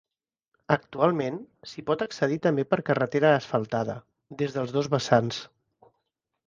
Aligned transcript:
Actualment, 0.75 1.37
s'hi 1.73 1.83
pot 1.91 2.05
accedir 2.07 2.39
també 2.47 2.65
per 2.73 2.81
carretera 2.89 3.33
asfaltada, 3.43 4.01
des 4.43 4.59
dels 4.59 4.77
dos 4.79 4.93
vessants. 4.97 5.45